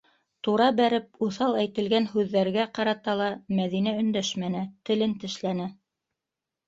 [0.45, 5.69] Тура бәреп, уҫал әйтелгән һүҙҙәргә ҡарата ла Мәҙинә өндәшмәне, телен тешләне.